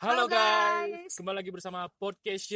[0.00, 1.12] Halo Halo, guys, guys.
[1.20, 2.48] kembali lagi bersama Podcast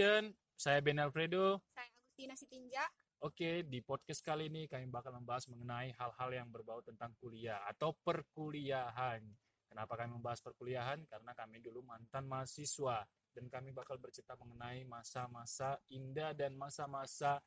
[0.57, 1.61] Saya Ben Alfredo.
[1.77, 2.81] Saya Agustina Sitinja.
[3.21, 7.93] Oke, di podcast kali ini kami bakal membahas mengenai hal-hal yang berbau tentang kuliah atau
[8.01, 9.21] perkuliahan.
[9.69, 11.05] Kenapa kami membahas perkuliahan?
[11.05, 13.05] Karena kami dulu mantan mahasiswa
[13.37, 17.45] dan kami bakal bercerita mengenai masa-masa indah dan masa-masa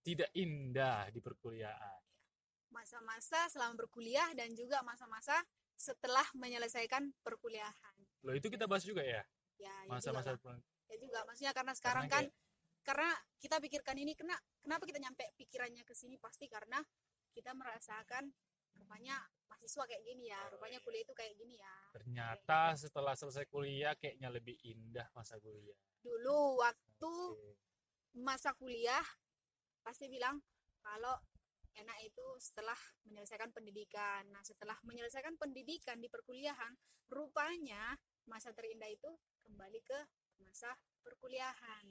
[0.00, 2.00] tidak indah di perkuliahan.
[2.72, 5.36] Masa-masa selama berkuliah dan juga masa-masa
[5.76, 8.11] setelah menyelesaikan perkuliahan.
[8.22, 9.22] Loh, itu kita bahas juga ya?
[9.58, 10.60] Ya, ya Masa-masa juga, lah.
[10.90, 11.18] ya juga.
[11.26, 12.40] Maksudnya karena sekarang Karena kan
[12.82, 16.82] karena kita pikirkan ini kena kenapa kita nyampe pikirannya ke sini pasti karena
[17.30, 18.34] kita merasakan
[18.74, 20.84] rupanya mahasiswa kayak gini ya, Oh, rupanya iya.
[20.84, 21.74] kuliah itu kayak gini ya.
[21.94, 25.78] ternyata setelah selesai kuliah kayaknya lebih indah masa kuliah.
[26.02, 27.54] Dulu waktu Oke.
[28.18, 29.04] masa kuliah
[29.86, 30.42] pasti bilang
[30.82, 31.14] kalau
[31.78, 34.26] enak itu setelah menyelesaikan pendidikan.
[34.34, 36.74] Nah, setelah menyelesaikan pendidikan di perkuliahan,
[37.08, 39.10] rupanya masa terindah itu
[39.42, 39.98] kembali ke
[40.40, 40.70] masa
[41.02, 41.86] perkuliahan.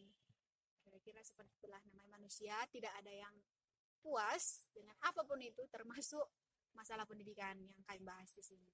[0.81, 3.35] Kira-kira seperti itulah namanya manusia, tidak ada yang
[4.01, 6.25] puas dengan apa pun itu termasuk
[6.73, 8.65] masalah pendidikan yang kami bahas di sini.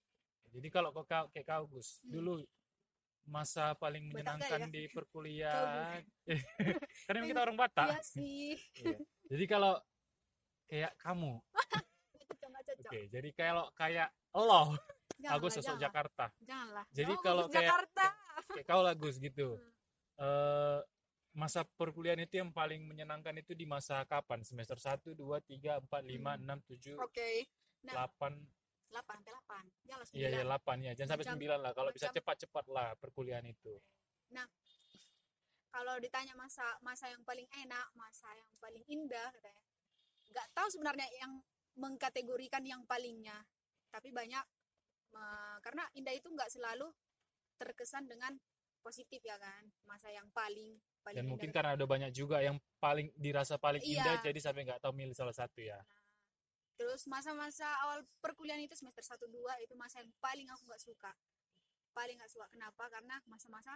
[0.47, 2.11] Jadi kalau kau kau- kayak kau Gus, Hmm.
[2.14, 2.33] dulu
[3.27, 4.67] masa paling Batak menyenangkan ya?
[4.71, 5.99] di perkuliahan.
[7.11, 7.88] Karena kita orang Batak.
[7.92, 8.55] Iya sih.
[8.80, 8.97] Iya.
[9.27, 9.73] Jadi kalau
[10.66, 11.33] kayak kamu,
[12.88, 12.99] oke.
[13.11, 14.71] Jadi kalau kayak lo,
[15.18, 15.84] Janganlah, aku sosok jangan.
[15.84, 16.26] Jakarta.
[16.40, 16.86] Janganlah.
[16.92, 18.06] Jadi Oh, kalau kayak- Jakarta.
[18.48, 19.48] Kayak kau lah Gus gitu.
[19.56, 19.72] Hmm.
[20.18, 20.80] Eh
[21.34, 24.42] masa perkuliahan itu yang paling menyenangkan itu di masa kapan?
[24.42, 26.42] Semester 1, 2, 3, 4, 5, Hmm.
[26.44, 27.45] 6, 7, Oke.
[27.84, 28.34] Nah, 8.
[28.90, 29.66] 8 sampai 8.
[29.84, 30.92] Jangan Iya, iya 8 ya.
[30.94, 31.72] Jangan sampai Macam- 9 lah.
[31.73, 33.73] Kalau bisa macam- cepat-cepat lah perkuliahan itu.
[35.70, 39.62] kalau ditanya masa masa yang paling enak, masa yang paling indah katanya.
[40.28, 41.38] Nggak tahu sebenarnya yang
[41.76, 43.45] mengkategorikan yang palingnya.
[43.88, 44.42] Tapi banyak
[45.59, 46.88] karena indah itu nggak selalu
[47.58, 48.36] terkesan dengan
[48.80, 49.66] positif ya kan.
[49.83, 51.31] Masa yang paling paling Dan indah.
[51.33, 53.99] mungkin karena ada banyak juga yang paling dirasa paling Iya.
[53.99, 55.80] indah jadi sampai nggak tahu milih salah satu ya.
[56.77, 61.11] Terus masa-masa awal perkuliahan itu semester 1 2 itu masa yang paling aku nggak suka.
[61.98, 62.86] Paling nggak suka kenapa?
[62.87, 63.73] Karena masa-masa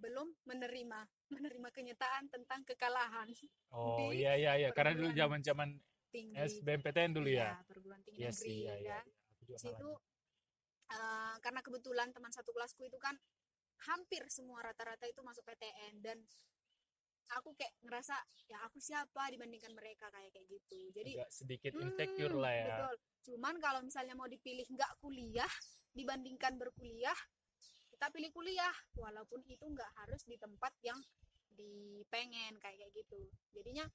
[0.00, 0.98] belum menerima
[1.36, 3.28] menerima kenyataan tentang kekalahan
[3.70, 5.78] Oh iya iya iya karena dulu zaman-zaman
[6.10, 6.34] tinggi.
[6.34, 7.54] SBMPTN dulu ya.
[7.54, 8.76] Iya, perguruan tinggi Iya negeri iya ya.
[8.82, 8.98] iya.
[9.38, 9.88] juga Di situ
[10.90, 13.14] eh, karena kebetulan teman satu kelasku itu kan
[13.88, 16.18] hampir semua rata-rata itu masuk PTN dan
[17.30, 18.18] aku kayak ngerasa
[18.50, 20.90] ya aku siapa dibandingkan mereka kayak kayak gitu.
[20.90, 22.66] Jadi agak sedikit Hmm, insecure lah ya.
[22.66, 22.96] Betul.
[23.30, 25.52] Cuman kalau misalnya mau dipilih nggak kuliah
[25.94, 27.16] dibandingkan berkuliah,
[27.90, 30.98] kita pilih kuliah walaupun itu nggak harus di tempat yang
[31.54, 33.30] dipengen kayak kayak gitu.
[33.54, 33.86] Jadinya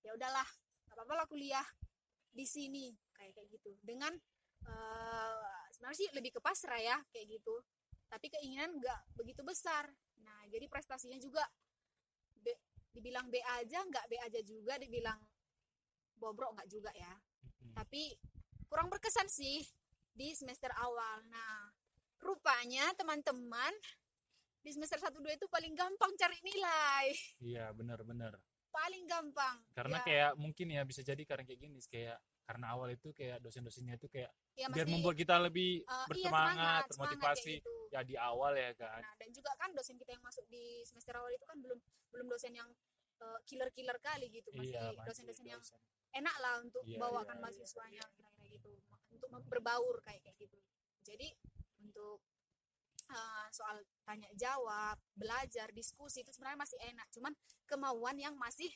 [0.00, 0.48] ya udahlah,
[0.88, 1.66] nggak apa-apa lah kuliah
[2.32, 3.76] di sini kayak kayak gitu.
[3.84, 4.16] Dengan
[4.64, 4.97] eh,
[5.78, 7.54] sebenarnya sih lebih ke pasrah ya kayak gitu.
[8.10, 9.86] Tapi keinginan nggak begitu besar.
[10.26, 11.46] Nah, jadi prestasinya juga
[12.34, 12.50] B,
[12.90, 15.22] dibilang B aja nggak B aja juga, dibilang
[16.18, 17.14] bobrok nggak juga ya
[17.78, 18.10] tapi
[18.66, 19.62] kurang berkesan sih
[20.10, 21.22] di semester awal.
[21.30, 21.70] Nah,
[22.18, 23.70] rupanya teman-teman
[24.58, 27.06] di semester 1 2 itu paling gampang cari nilai.
[27.38, 28.34] Iya benar-benar.
[28.74, 29.62] Paling gampang.
[29.72, 32.18] Karena Ya, kayak mungkin ya bisa jadi karena kayak gini kayak
[32.48, 36.82] karena awal itu kayak dosen-dosennya itu kayak ya biar membuat kita lebih iya, bersemangat, semangat,
[36.88, 37.72] termotivasi gitu.
[37.92, 39.04] ya di awal ya kan.
[39.04, 41.76] Nah, dan juga kan dosen kita yang masuk di semester awal itu kan belum
[42.08, 42.72] belum dosen yang
[43.20, 44.48] eh, killer-killer kali gitu.
[44.56, 45.76] Masih iya, dosen-dosen yang dosen.
[46.16, 48.72] enak lah untuk Iya, bawakan iya, mahasiswanya kira-kira gitu
[49.28, 50.58] untuk berbaur kayak kayak gitu
[51.04, 51.28] jadi
[51.80, 52.20] untuk
[53.08, 57.32] uh, soal tanya jawab belajar diskusi itu sebenarnya masih enak cuman
[57.64, 58.68] kemauan yang masih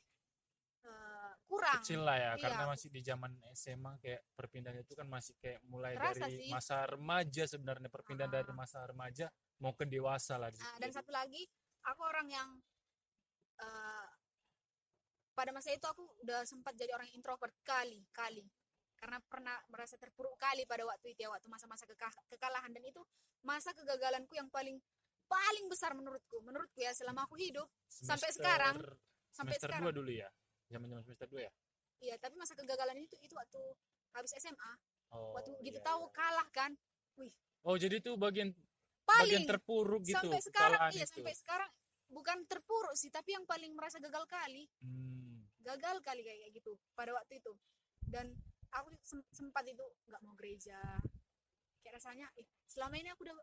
[0.87, 1.12] uh,
[1.52, 2.40] kurang kecil lah ya Iya.
[2.40, 6.48] karena masih di zaman SMA kayak perpindahan itu kan masih kayak mulai Terasa dari sih.
[6.48, 8.36] masa remaja sebenarnya perpindahan Ah.
[8.38, 9.26] dari masa remaja
[9.58, 10.80] mau ke dewasa Nah, situ.
[10.80, 11.44] dan satu lagi
[11.82, 12.48] aku orang yang
[13.58, 14.08] uh,
[15.32, 18.44] pada masa itu aku udah sempat jadi orang introvert kali kali
[18.94, 23.02] karena pernah merasa terpuruk kali pada waktu itu ya waktu masa-masa keka- kekalahan dan itu
[23.42, 24.78] masa kegagalanku yang paling
[25.26, 28.76] paling besar menurutku menurutku ya selama aku hidup sampai semester- sekarang,
[29.28, 29.90] sampai semester sekarang.
[29.90, 30.28] 2 dulu ya
[30.72, 31.52] zaman-zaman semester 2 ya?
[32.02, 33.60] Iya tapi masa kegagalan itu itu waktu
[34.16, 34.72] habis SMA
[35.14, 36.14] oh waktu gitu iya, tahu iya.
[36.16, 36.72] kalah kan?
[37.62, 38.64] Oh jadi itu bagian bagian
[39.06, 41.12] paling terpuruk gitu sampai sekarang iya itu.
[41.14, 41.70] sampai sekarang
[42.10, 44.66] bukan terpuruk sih tapi yang paling merasa gagal kali.
[44.80, 45.20] Hmm.
[45.62, 47.54] gagal kali kayak gitu pada waktu itu.
[48.02, 48.34] Dan
[48.74, 50.74] aku sem- sempat itu nggak mau gereja.
[51.86, 53.38] Kayak rasanya eh, selama ini aku udah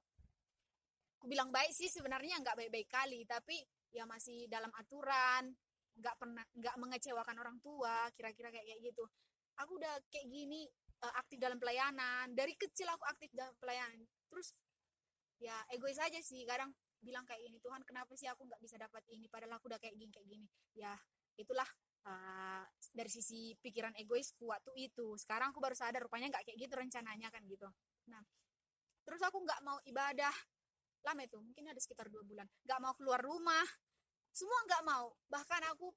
[1.19, 3.59] aku bilang baik sih sebenarnya nggak baik-baik kali tapi
[3.91, 5.51] ya masih dalam aturan
[5.99, 9.03] nggak pernah nggak mengecewakan orang tua kira-kira kayak kayak gitu.
[9.59, 10.65] Aku udah kayak gini
[11.03, 12.31] eh, aktif dalam pelayanan.
[12.31, 13.99] Dari kecil aku aktif dalam pelayanan.
[14.31, 14.55] Terus
[15.43, 16.47] ya egois aja sih.
[16.47, 19.27] Kadang bilang kayak gini Tuhan kenapa sih aku nggak bisa dapat ini?
[19.27, 20.47] Padahal aku udah kayak gini kayak gini.
[20.75, 20.95] Ya
[21.35, 21.67] itulah
[22.07, 22.63] uh,
[22.95, 25.19] dari sisi pikiran egoisku waktu itu.
[25.19, 27.67] Sekarang aku baru sadar rupanya nggak kayak gitu rencananya kan gitu.
[28.07, 28.23] Nah
[29.03, 30.35] terus aku nggak mau ibadah.
[30.99, 32.47] Lama itu mungkin ada sekitar dua bulan.
[32.67, 33.63] Nggak mau keluar rumah
[34.39, 35.11] semua nggak mau.
[35.27, 35.91] Bahkan aku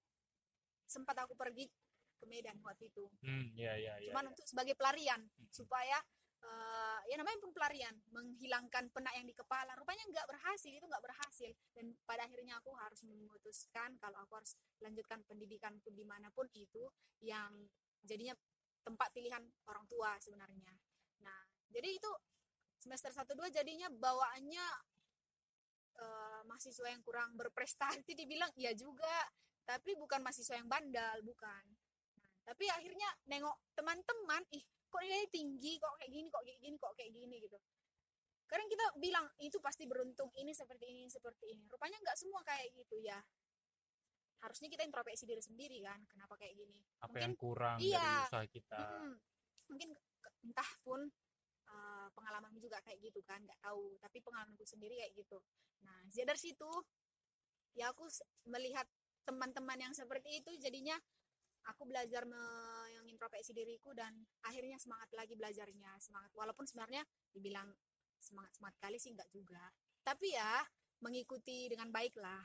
[0.82, 1.70] sempat aku pergi
[2.18, 3.06] ke Medan waktu itu.
[3.22, 4.30] Hmm, ya, ya, ya, cuman ya.
[4.34, 5.48] untuk sebagai pelarian Hmm.
[5.50, 5.98] supaya
[6.42, 9.74] uh, ya namanya pun pelarian menghilangkan penak yang di kepala.
[9.78, 11.50] Rupanya nggak berhasil itu nggak berhasil.
[11.74, 16.90] Dan pada akhirnya aku harus memutuskan kalau aku harus lanjutkan pendidikanku di mana pun itu
[17.22, 17.50] yang
[18.02, 18.34] jadinya
[18.82, 20.74] tempat pilihan orang tua sebenarnya.
[21.22, 21.38] Nah
[21.70, 22.10] jadi itu
[22.82, 24.66] semester 1 2 jadinya bawaannya
[25.98, 29.28] eh, mahasiswa yang kurang berprestasi dibilang iya juga.
[29.62, 31.64] Tapi bukan mahasiswa yang bandal bukan.
[32.18, 35.72] Nah, tapi akhirnya nengok teman-teman ih kok nilainya tinggi?
[35.78, 36.26] Kok kayak gini?
[36.28, 36.76] Kok kayak gini?
[36.76, 37.36] Kok kayak gini?
[37.46, 37.58] Gitu.
[38.50, 41.64] Kadang kita bilang itu pasti beruntung ini seperti ini seperti ini.
[41.70, 43.16] Rupanya nggak semua kayak gitu ya.
[44.42, 46.02] Harusnya kita introspeksi diri sendiri kan.
[46.10, 46.76] Kenapa kayak gini?
[47.00, 48.02] Apa mungkin yang kurang iya.
[48.02, 48.80] dari usaha kita?
[48.82, 49.14] Mm-mm.
[49.72, 49.88] mungkin
[50.44, 51.00] entah pun
[51.72, 53.96] uh, pengalamanmu juga kayak gitu kan nggak tahu.
[53.98, 55.40] Tapi pengalamanku sendiri kayak gitu.
[55.82, 56.70] Nah dari situ
[57.72, 58.04] ya aku
[58.52, 58.84] melihat
[59.24, 60.98] teman-teman yang seperti itu jadinya
[61.70, 64.10] aku belajar me- yang introspeksi diriku dan
[64.42, 66.30] akhirnya semangat lagi belajarnya semangat.
[66.34, 67.70] Walaupun sebenarnya dibilang
[68.18, 69.70] semangat semangat kali sih nggak juga.
[70.02, 70.62] Tapi ya
[71.02, 72.42] mengikuti dengan baik lah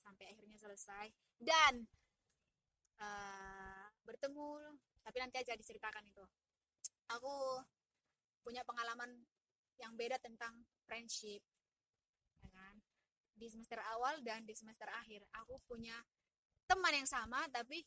[0.00, 1.12] sampai akhirnya selesai.
[1.36, 1.84] Dan
[3.00, 4.48] eh, bertemu
[5.04, 6.24] tapi nanti aja diceritakan itu.
[7.14, 7.62] Aku
[8.46, 9.10] punya pengalaman
[9.82, 11.42] yang beda tentang friendship
[12.38, 12.78] ya kan?
[13.34, 15.26] Di semester awal dan di semester akhir.
[15.42, 15.98] Aku punya
[16.70, 17.82] teman yang sama tapi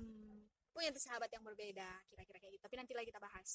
[0.00, 2.64] hmm, punya sahabat yang berbeda kira-kira kayak gitu.
[2.64, 3.48] Tapi nanti lagi kita bahas.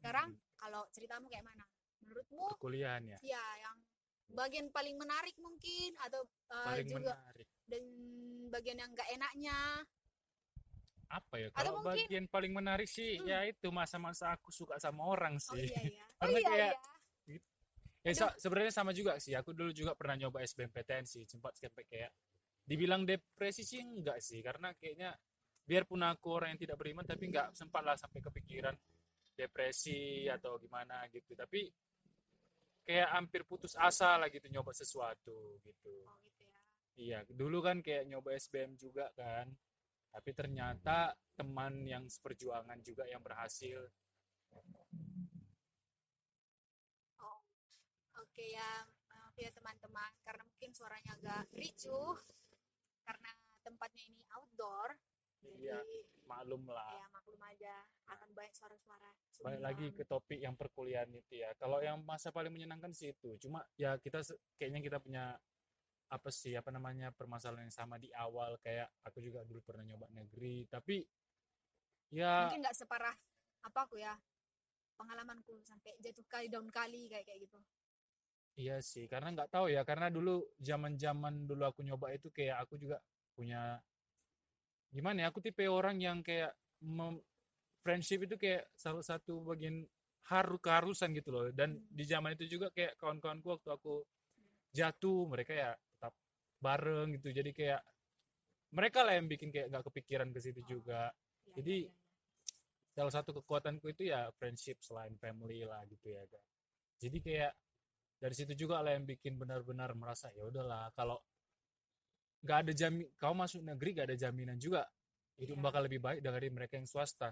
[0.00, 0.42] Sekarang Hmm.
[0.56, 1.68] kalau ceritamu kayak mana?
[2.00, 2.56] Menurutmu?
[2.56, 3.18] Perkuliahan ya.
[3.20, 3.76] Ya yang
[4.32, 7.46] bagian paling menarik mungkin atau uh, paling juga menarik.
[7.68, 7.84] dan
[8.48, 9.56] bagian yang nggak enaknya
[11.12, 13.28] apa ya kalau mungkin- bagian paling menarik sih Hmm.
[13.28, 15.60] ya itu masa-masa aku suka sama orang oh sih.
[15.62, 16.78] iya ya oh Karena iya kayak-
[17.28, 17.40] iya.
[18.02, 19.36] ya sa- sebenarnya sama juga sih.
[19.36, 22.10] Aku dulu juga pernah nyoba SBMPTN sih sempat sampai kayak
[22.64, 24.40] dibilang depresi sih enggak sih.
[24.40, 25.12] Karena kayaknya
[25.62, 28.74] biarpun aku orang yang tidak beriman tapi enggak sempat lah sampai kepikiran
[29.32, 31.34] depresi atau gimana gitu.
[31.34, 31.68] Tapi
[32.82, 35.92] kayak hampir putus asa lah gitu nyoba sesuatu gitu.
[36.02, 36.58] Oh gitu ya.
[36.92, 39.52] Iya, dulu kan kayak nyoba SBM juga kan.
[40.12, 43.80] Tapi ternyata teman yang seperjuangan juga yang berhasil.
[47.24, 47.40] oh
[48.20, 52.20] oke ya maaf ya teman-teman karena mungkin suaranya agak ricuh
[53.08, 53.32] karena
[53.64, 54.92] tempatnya ini outdoor
[55.42, 56.86] Iya, jadi maklum lah.
[56.86, 57.74] ya maklum aja
[58.06, 59.10] akan banyak suara-suara
[59.42, 61.50] Balik lagi ke topik yang perkuliahan itu ya.
[61.58, 63.34] Kalau yang masa paling menyenangkan sih itu.
[63.42, 64.22] Cuma ya kita
[64.54, 65.34] kayaknya kita punya
[66.12, 70.12] apa sih apa namanya permasalahan yang sama di awal kayak aku juga dulu pernah nyoba
[70.12, 71.00] negeri tapi
[72.12, 73.16] ya mungkin nggak separah
[73.64, 74.12] apa aku ya
[75.00, 77.58] pengalamanku sampai jatuh kali down kali kayak kayak gitu
[78.52, 82.76] Iya sih, karena nggak tahu ya, karena dulu zaman-zaman dulu aku nyoba itu kayak aku
[82.76, 83.00] juga
[83.32, 83.80] punya
[84.92, 86.52] gimana ya, aku tipe orang yang kayak
[86.84, 87.24] mem-
[87.80, 89.88] friendship itu kayak salah satu bagian
[90.28, 91.44] haru keharusan gitu loh.
[91.48, 91.88] Dan Hmm.
[91.88, 94.04] di zaman itu juga kayak kawan-kawanku waktu aku
[94.76, 95.70] jatuh, mereka ya
[96.62, 97.34] bareng gitu.
[97.34, 97.82] Jadi kayak
[98.72, 101.10] mereka lah yang bikin kayak nggak kepikiran ke situ juga.
[101.50, 102.00] Ya, Jadi- ya, ya, ya.
[102.92, 106.44] Salah satu kekuatanku itu ya friendship selain family lah gitu ya kan.
[107.00, 107.52] Jadi kayak
[108.20, 111.18] dari situ juga lah yang bikin benar-benar merasa ya udahlah kalau
[112.42, 114.82] nggak ada jamin kau masuk negeri gak ada jaminan juga
[115.38, 115.62] hidup Iya.
[115.62, 117.30] bakal lebih baik dari mereka yang swasta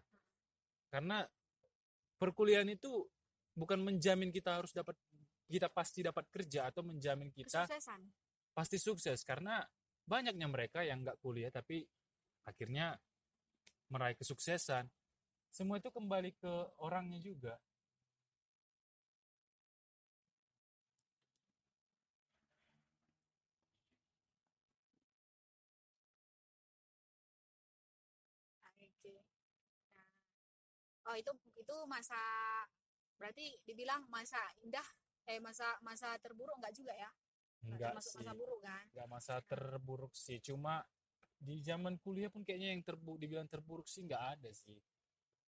[0.90, 1.22] karena
[2.18, 3.06] perkuliahan itu
[3.54, 4.94] bukan menjamin kita harus dapat
[5.50, 8.06] kita pasti dapat kerja atau menjamin kita kesuksesan
[8.56, 9.62] pasti sukses karena
[10.06, 11.84] banyaknya mereka yang nggak kuliah tapi
[12.46, 12.98] akhirnya
[13.92, 14.84] meraih kesuksesan.
[15.50, 17.54] Semua itu kembali ke orangnya juga.
[28.64, 28.72] Ah,
[29.96, 30.06] nah
[31.08, 32.16] oh itu itu masa
[33.20, 34.86] berarti dibilang masa indah
[35.28, 37.10] eh masa masa terburuk enggak juga ya?
[37.10, 37.29] Nggak
[37.64, 38.18] enggak termasuk sih.
[38.22, 38.84] masa buruk kan?
[38.94, 40.38] Nggak masa terburuk sih.
[40.40, 40.74] Cuma
[41.40, 44.76] di zaman kuliah pun kayaknya yang terburuk dibilang terburuk sih nggak ada sih.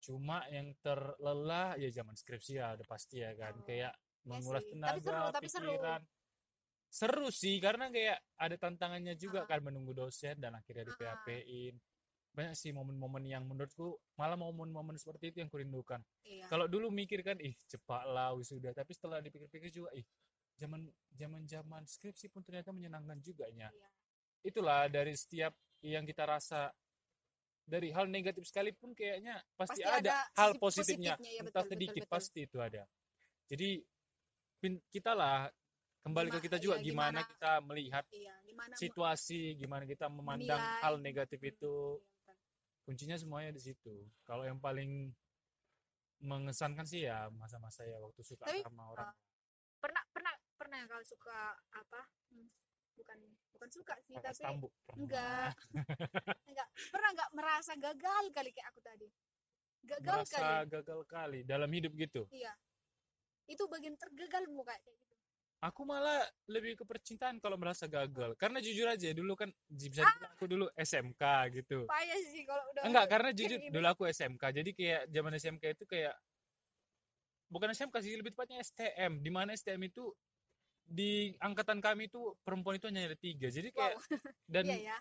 [0.02, 3.54] Cuma yang terlelah ya zaman skripsi ya udah pasti ya kan.
[3.56, 3.92] Oh, kayak
[4.24, 4.70] menguras sih.
[4.74, 5.66] tenaga Tapi seru, tapi seru.
[5.72, 6.02] pikiran.
[6.92, 9.48] Seru sih karena kayak ada tantangannya juga Ah.
[9.48, 10.92] kan menunggu dosen dan akhirnya di.
[10.98, 11.74] PHP-in
[12.32, 16.00] banyak sih momen-momen yang menurutku malah momen-momen seperti itu yang kurindukan.
[16.24, 16.48] Iya.
[16.48, 18.72] Kalau dulu mikir kan ih cepat lah wisuda.
[18.72, 20.04] Tapi setelah dipikir-pikir juga ih
[20.56, 20.80] zaman
[21.12, 23.68] zaman zaman skripsi pun ternyata menyenangkan juga Iya.
[24.42, 26.70] itulah dari setiap yang kita rasa
[27.62, 31.62] dari hal negatif sekalipun kayaknya pasti, Pasti ada, ada hal positifnya, positifnya, ya, entah betul,
[31.62, 32.12] betul, sedikit betul.
[32.12, 32.82] pasti itu ada
[33.46, 33.70] jadi
[34.88, 35.46] kita lah
[36.02, 40.06] kembali ke Gima- kita juga iya, gimana, gimana- kita melihat Iya, gimana situasi gimana kita
[40.08, 40.82] memandang menilai.
[40.82, 42.36] hal negatif Hmm, itu iya, betul.
[42.82, 45.14] kuncinya semuanya di situ kalau yang paling
[46.22, 49.10] mengesankan sih ya masa-masa ya waktu suka Tapi, sama orang
[49.82, 51.38] pernah pernah pernah kalau suka
[51.72, 52.00] apa
[52.30, 52.48] Hmm,
[52.94, 53.18] bukan
[53.52, 54.96] bukan suka sih kakak tapi pernah.
[54.96, 55.50] enggak.
[56.48, 56.68] Enggak.
[56.88, 59.08] Pernah enggak merasa gagal kali kayak aku tadi?
[59.82, 60.70] Gagal merasa kali.
[60.70, 62.22] gagal kali dalam hidup gitu?
[62.30, 62.54] Iya.
[63.44, 65.14] Itu bagian tergagalmu kayak gitu.
[65.62, 68.34] Aku malah lebih ke percintaan kalau merasa gagal.
[68.34, 70.34] Karena jujur aja dulu kan bisa Ah!
[70.34, 71.22] aku dulu SMK
[71.54, 71.86] gitu.
[71.86, 73.70] Payah sih kalau udah enggak karena jujur gitu.
[73.70, 76.14] dulu aku SMK jadi kayak zaman SMK itu kayak
[77.46, 80.08] bukan SMK sih lebih tepatnya STM di mana STM itu
[80.92, 83.48] di angkatan kami itu perempuan itu hanya ada tiga.
[83.48, 84.04] Jadi kayak wow
[84.52, 84.98] dan iya ya.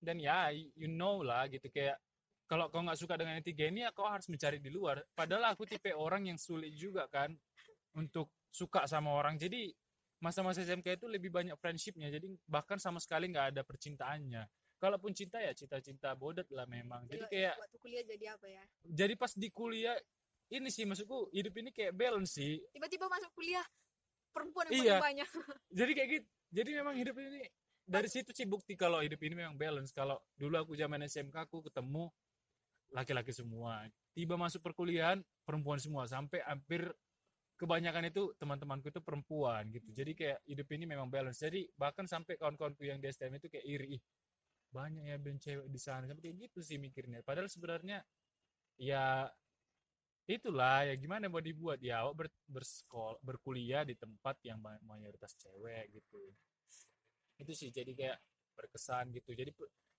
[0.00, 0.38] dan ya
[0.80, 2.00] you know lah gitu kayak
[2.48, 5.04] kalau kau nggak suka dengan yang tiga ini ya kau harus mencari di luar.
[5.12, 7.36] Padahal aku tipe orang yang sulit juga kan
[7.92, 9.36] untuk suka sama orang.
[9.36, 9.72] Jadi
[10.24, 12.08] masa-masa SMK itu lebih banyak friendshipnya.
[12.08, 14.44] Jadi bahkan sama sekali nggak ada percintaannya.
[14.80, 17.04] Kalaupun cinta ya cinta-cinta bodet lah memang.
[17.08, 18.64] Jadi kayak waktu kuliah jadi apa ya?
[18.84, 19.96] Jadi pas di kuliah
[20.52, 22.60] ini sih maksudku hidup ini kayak balance sih.
[22.76, 23.64] Tiba-tiba masuk kuliah
[24.34, 24.96] perempuan yang Iya.
[24.98, 25.28] banyak.
[25.78, 26.28] Jadi kayak gitu.
[26.54, 27.46] Jadi memang hidup ini
[27.84, 29.94] dari situ sih bukti kalau hidup ini memang balance.
[29.94, 32.10] Kalau dulu aku zaman SMK aku ketemu
[32.90, 33.86] laki-laki semua.
[34.14, 36.06] Tiba masuk perkuliahan perempuan semua.
[36.06, 36.90] Sampai hampir
[37.54, 39.86] kebanyakan itu teman-temanku itu perempuan gitu.
[39.94, 41.38] Jadi kayak hidup ini memang balance.
[41.38, 44.02] Jadi bahkan sampai kawan-kawanku yang di STM itu kayak iri ih
[44.74, 46.06] banyak ya band cewek di sana.
[46.06, 47.22] Sampai kayak gitu sih mikirnya.
[47.22, 48.02] Padahal sebenarnya
[48.74, 49.30] ya
[50.24, 51.78] itulah ya gimana mau dibuat?
[51.84, 56.22] Ya awak ber, bersekolah berkuliah di tempat yang ma- mayoritas cewek gitu.
[57.36, 58.18] Itu sih jadi kayak
[58.56, 59.36] berkesan gitu.
[59.36, 59.50] Jadi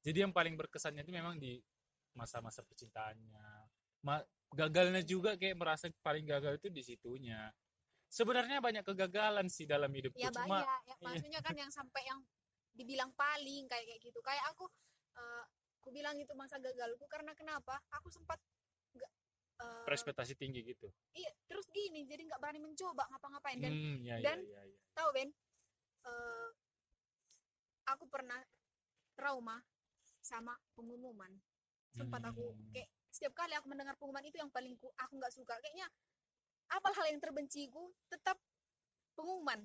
[0.02, 1.62] jadi yang paling berkesannya itu memang di
[2.18, 3.46] masa-masa percintaannya.
[4.02, 7.54] Ma- gagalnya juga kayak merasa paling gagal itu di situnya.
[8.10, 10.66] Sebenarnya banyak kegagalan sih dalam hidupku ya cuma banyak.
[10.66, 10.96] Ya, iya.
[11.04, 12.20] maksudnya kan yang sampai yang
[12.74, 14.20] dibilang paling kayak kayak gitu.
[14.24, 14.72] Kayak aku
[15.20, 15.44] eh,
[15.82, 17.78] aku bilang itu masa gagalku karena kenapa?
[18.00, 18.40] Aku sempat
[19.62, 24.16] eh, berekspektasi tinggi gitu iya terus gini jadi nggak berani mencoba ngapa-ngapain dan hmm, ya,
[24.24, 24.80] dan- ya, ya, ya.
[24.94, 25.30] tahu Ben
[26.06, 26.50] eh,
[27.86, 28.42] aku pernah
[29.16, 29.62] trauma
[30.20, 31.32] sama pengumuman
[31.96, 32.72] sempat aku Hmm.
[32.76, 35.88] kayak setiap kali aku mendengar pengumuman itu yang paling ku, aku nggak suka kayaknya
[36.68, 38.36] apa hal yang terbenciku tetap
[39.16, 39.64] pengumuman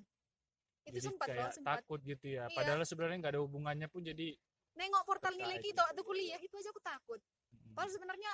[0.87, 2.55] itu Jadi sempat loh sempat takut gitu ya Iya.
[2.55, 4.33] padahal sebenarnya nggak ada hubungannya pun jadi
[4.79, 5.81] nengok portal nilai kita gitu.
[5.83, 7.19] waktu kuliah itu aja aku takut
[7.51, 7.75] hmm.
[7.75, 8.31] padahal sebenarnya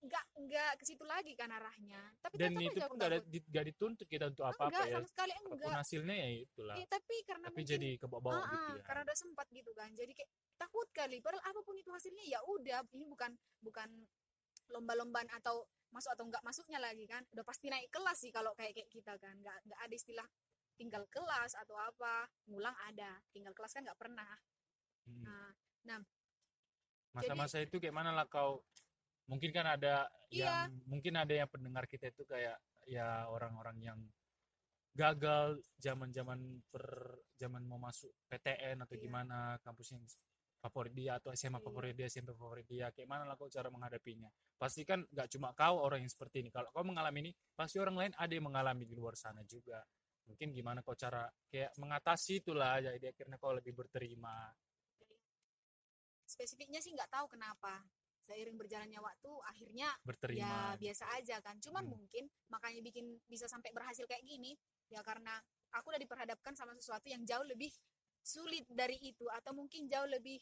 [0.00, 2.00] nggak nggak ke situ lagi kan arahnya.
[2.24, 4.96] Tapi dan itu pun nggak nggak dituntut kita untuk apa-apa enggak ya.
[4.96, 6.76] sama sekali apa pun enggak hasilnya ya itulah.
[6.80, 8.84] Eh, tapi karena tapi mungkin jadi kebawa-bawa Ah, gitu ya.
[8.88, 9.90] karena udah sempat gitu kan.
[9.92, 11.16] Jadi kayak takut kali.
[11.20, 12.80] Padahal apa pun itu hasilnya ya udah.
[12.96, 13.30] Ini bukan
[13.60, 13.88] bukan
[14.72, 17.20] lomba-lombaan atau masuk atau enggak masuknya lagi kan.
[17.36, 19.36] Udah pasti naik kelas sih kalau kayak kayak kita kan.
[19.36, 20.26] Nggak nggak ada istilah
[20.80, 22.24] tinggal kelas atau apa.
[22.48, 23.20] Ngulang ada.
[23.36, 24.32] Tinggal kelas kan nggak pernah.
[25.10, 25.52] Hmm.
[25.80, 25.98] nah
[27.10, 28.62] masa-masa itu kayak mana lah kau
[29.30, 30.66] mungkin kan ada Iya.
[30.66, 32.58] yang mungkin ada yang pendengar kita itu kayak
[32.90, 33.98] ya orang-orang yang
[34.90, 39.02] gagal zaman-zaman per zaman mau masuk PTN atau Iya.
[39.06, 40.02] gimana kampus yang
[40.60, 41.64] favorit dia atau SMA Iya.
[41.64, 44.26] favorit dia SMP favorit dia kayak mana lah kau cara menghadapinya
[44.58, 47.96] pasti kan nggak cuma kau orang yang seperti ini kalau kau mengalami ini pasti orang
[47.96, 49.78] lain ada yang mengalami di luar sana juga
[50.26, 54.52] mungkin gimana kau cara kayak mengatasi itulah jadi akhirnya kau lebih berterima
[56.26, 57.82] spesifiknya sih nggak tahu kenapa
[58.24, 61.56] seiring berjalannya waktu akhirnya berterima ya biasa aja kan.
[61.58, 61.92] Cuman Hmm.
[61.98, 64.54] mungkin makanya bikin bisa sampai berhasil kayak gini
[64.90, 65.38] ya karena
[65.72, 67.70] aku udah diperhadapkan sama sesuatu yang jauh lebih
[68.20, 70.38] sulit dari itu atau mungkin jauh lebih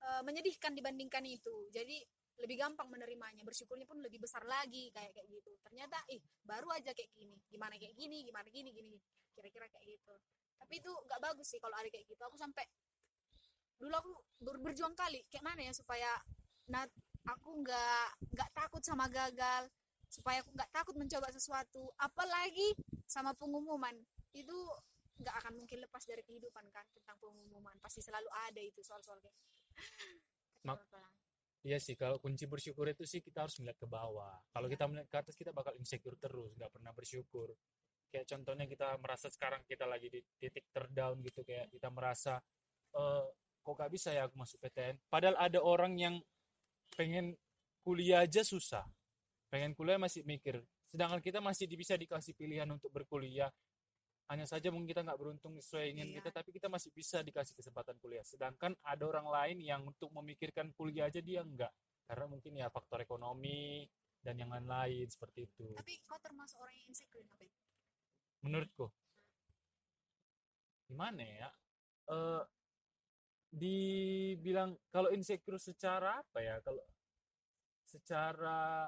[0.00, 1.68] eh, menyedihkan dibandingkan itu.
[1.70, 2.00] Jadi
[2.40, 5.52] lebih gampang menerimanya bersyukurnya pun lebih besar lagi kayak kayak gitu.
[5.60, 7.36] Ternyata ih baru aja kayak gini.
[7.52, 8.96] Gimana kayak gini gimana gini gini
[9.36, 10.14] kira-kira kayak gitu.
[10.56, 12.20] Tapi itu nggak bagus sih kalau ada kayak gitu.
[12.24, 12.64] Aku sampai
[13.80, 15.20] dulu aku ber- berjuang kali.
[15.28, 16.10] Kayak mana ya supaya
[16.72, 16.84] nah
[17.28, 19.68] aku nggak nggak takut sama gagal
[20.10, 22.74] supaya aku nggak takut mencoba sesuatu apalagi
[23.06, 23.94] sama pengumuman
[24.34, 24.56] itu
[25.20, 29.36] nggak akan mungkin lepas dari kehidupan kan tentang pengumuman pasti selalu ada itu soal-soal kayak
[29.36, 29.60] gitu.
[30.64, 30.80] Mak-.
[31.60, 34.32] Iya sih, kalau kunci bersyukur itu sih kita harus melihat ke bawah.
[34.48, 34.80] Kalau Iya.
[34.80, 37.52] kita melihat ke atas kita bakal insecure terus, nggak pernah bersyukur.
[38.08, 42.40] Kayak contohnya kita merasa sekarang kita lagi di titik terdown gitu, kayak kita merasa
[42.96, 43.24] eh
[43.60, 44.96] kok gak bisa ya aku masuk PTN.
[45.12, 46.16] Padahal ada orang yang
[46.94, 47.36] pengen
[47.82, 48.84] kuliah aja susah,
[49.48, 50.60] pengen kuliah masih mikir.
[50.90, 53.50] Sedangkan kita masih bisa dikasih pilihan untuk berkuliah.
[54.30, 56.22] hanya saja mungkin kita nggak beruntung sesuai ingin Iya.
[56.22, 58.22] kita tapi kita masih bisa dikasih kesempatan kuliah.
[58.22, 61.74] Sedangkan ada orang lain yang untuk memikirkan kuliah aja dia enggak
[62.06, 63.90] karena mungkin ya faktor ekonomi
[64.22, 65.74] dan yang lain-lain seperti itu.
[65.74, 67.50] Tapi kau termasuk orang yang insecure nggak
[68.46, 68.86] menurutku.
[70.86, 71.50] Gimana ya?
[72.10, 72.42] Eh
[73.50, 76.82] dibilang kalau insecure secara apa ya kalau
[77.82, 78.86] secara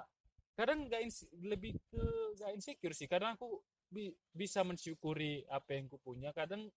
[0.54, 1.02] kadang nggak
[1.42, 2.04] lebih ke
[2.38, 3.59] nggak insecure sih kadang aku
[3.92, 6.33] bi- bisa mensyukuri apa yang ku punya.
[6.33, 6.73] Kadang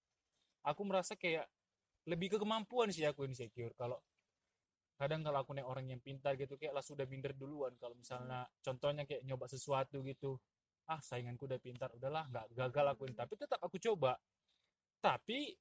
[0.68, 1.48] aku merasa kayak
[2.06, 3.72] lebih ke kemampuan sih aku insecure.
[3.80, 3.98] Kalau
[5.00, 7.72] kadang kalau aku nih orang yang pintar gitu kayak lah sudah minder duluan.
[7.80, 10.36] Kalau misalnya contohnya kayak nyoba sesuatu gitu
[10.86, 13.16] ah sainganku udah pintar udahlah nggak gagal aku ini.
[13.16, 14.20] Tapi tetap aku coba.
[15.00, 15.56] Tapi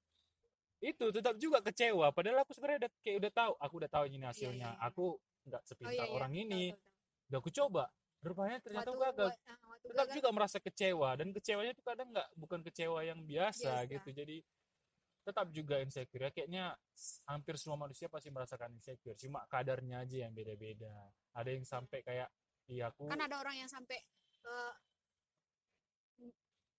[0.84, 2.12] itu tetap juga kecewa.
[2.12, 4.70] Padahal aku sebenarnya udah kayak udah tahu aku udah tahu ini hasilnya.
[4.70, 4.84] iya, iya.
[4.84, 5.04] aku
[5.44, 6.12] nggak Oh sepintar iya, iya.
[6.12, 6.64] orang ini.
[7.28, 7.84] udah aku coba.
[8.24, 9.28] Rupanya ternyata Waktu- gagal.
[9.28, 11.08] ah, waktu tetap gagal, juga merasa kecewa.
[11.16, 13.92] Dan kecewanya itu kadang nggak bukan kecewa yang biasa, Biasa.
[13.92, 14.08] gitu.
[14.12, 14.36] Jadi
[15.24, 16.24] tetap juga insecure.
[16.24, 16.64] Ya kayaknya
[17.24, 19.16] hampir semua manusia pasti merasakan insecure.
[19.16, 20.92] Cuma kadarnya aja yang beda-beda.
[21.32, 22.28] Ada yang sampai kayak
[22.64, 23.96] iya aku kan ada orang yang sampai
[24.44, 24.72] eh,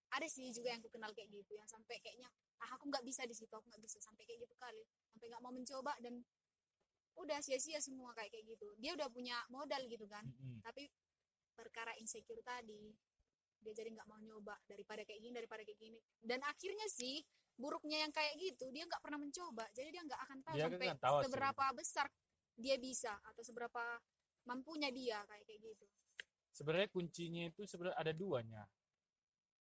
[0.09, 1.53] ada sih juga yang aku kenal kayak gitu.
[1.53, 2.29] Yang sampai kayaknya
[2.63, 4.83] ah aku nggak bisa di situ aku nggak bisa sampai kayak gitu kali.
[5.11, 6.23] Sampai nggak mau mencoba dan
[7.15, 8.67] udah sia-sia semua kayak kayak gitu.
[8.79, 10.59] Dia udah punya modal gitu kan Mm-mm.
[10.63, 10.91] tapi
[11.55, 12.91] perkara insecure tadi
[13.63, 15.99] dia jadi nggak mau nyoba daripada kayak gini daripada kayak gini.
[16.19, 17.23] Dan akhirnya sih
[17.55, 19.65] buruknya yang kayak gitu dia nggak pernah mencoba.
[19.71, 22.05] Jadi dia nggak akan tahu Dia sampai nggak tahu seberapa besar
[22.55, 23.83] dia bisa atau seberapa
[24.45, 25.85] mampunya dia kayak kayak gitu.
[26.55, 28.63] Sebenarnya kuncinya itu sebenarnya ada duanya.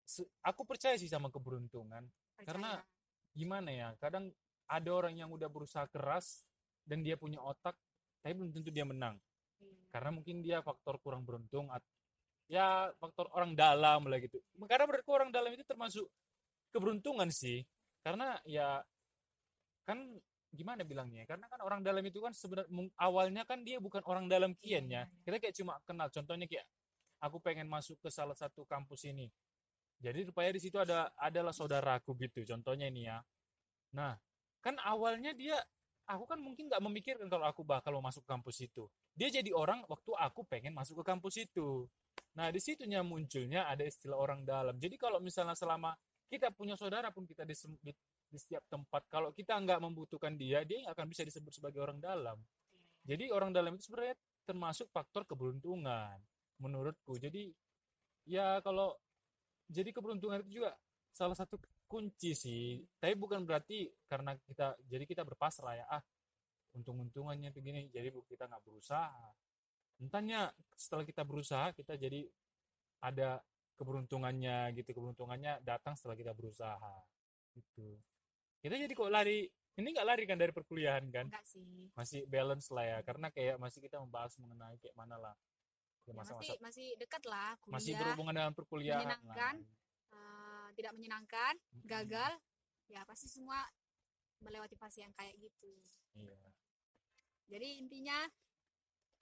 [0.02, 2.04] Se- aku percaya sih sama keberuntungan
[2.40, 3.34] Karena Percaya.
[3.36, 4.32] gimana ya kadang
[4.68, 6.48] ada orang yang udah berusaha keras
[6.88, 7.76] dan dia punya otak
[8.24, 9.16] tapi belum tentu dia menang
[9.62, 9.78] Iya.
[9.94, 11.70] karena mungkin dia faktor kurang beruntung
[12.50, 16.04] ya faktor orang dalam lah gitu karena menurutku orang dalam itu termasuk
[16.74, 17.62] keberuntungan sih
[18.02, 18.82] karena ya
[19.86, 20.02] kan
[20.52, 22.68] gimana bilangnya karena kan orang dalam itu kan sebenarnya
[23.00, 25.22] awalnya kan dia bukan orang dalam kian Iya, ya iya.
[25.24, 26.66] kita kayak cuma kenal contohnya kayak
[27.22, 29.30] aku pengen masuk ke salah satu kampus ini
[30.02, 33.22] jadi rupanya di situ ada adalah saudaraku gitu contohnya ini ya.
[33.94, 34.18] Nah
[34.58, 35.54] kan awalnya dia
[36.10, 38.90] aku kan mungkin nggak memikirkan kalau aku bakal mau masuk kampus itu.
[39.14, 41.86] Dia jadi orang waktu aku pengen masuk ke kampus itu.
[42.34, 44.74] Nah di situnya munculnya ada istilah orang dalam.
[44.82, 45.94] Jadi kalau misalnya selama
[46.26, 47.92] kita punya saudara pun kita di, di,
[48.26, 52.02] di setiap tempat kalau kita nggak membutuhkan dia dia nggak akan bisa disebut sebagai orang
[52.02, 52.42] dalam.
[53.06, 56.18] Jadi orang dalam itu sebenarnya termasuk faktor keberuntungan
[56.58, 57.18] menurutku.
[57.18, 57.54] Jadi
[58.26, 58.98] ya kalau
[59.72, 60.76] jadi keberuntungan itu juga
[61.12, 61.56] salah satu
[61.88, 62.84] kunci sih.
[63.00, 65.86] Tapi bukan berarti karena kita jadi kita berpasrah ya.
[65.88, 66.02] Ah
[66.72, 69.32] untung-untungannya begini jadi bu- kita nggak berusaha.
[70.00, 72.24] Entahnya setelah kita berusaha kita jadi
[73.04, 73.40] ada
[73.76, 74.92] keberuntungannya gitu.
[74.92, 76.94] Keberuntungannya datang setelah kita berusaha
[77.56, 77.96] gitu.
[78.60, 79.48] Kita jadi kok lari.
[79.72, 81.32] Ini nggak lari kan dari perkuliahan kan?
[81.32, 81.88] Enggak sih.
[81.96, 85.34] Masih balance lah ya karena kayak masih kita membahas mengenai kayak mana lah
[86.06, 87.74] ya, masa-masa masih masih dekat lah kuliah.
[87.78, 89.54] masih berhubungan dengan perkuliahan menyenangkan.
[90.12, 91.54] eh, tidak menyenangkan
[91.86, 92.32] gagal
[92.90, 93.62] ya pasti semua
[94.42, 95.72] melewati fase yang kayak gitu.
[96.18, 96.36] Iya.
[97.46, 98.18] Jadi intinya